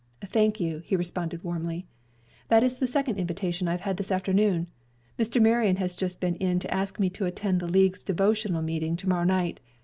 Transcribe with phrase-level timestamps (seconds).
[0.25, 1.85] "Thank you," he responded, warmly.
[2.47, 4.67] "That is the second invitation I have had this afternoon.
[5.19, 5.39] Mr.
[5.39, 9.07] Marion has just been in to ask me to attend the League's devotional meeting to
[9.07, 9.59] morrow night.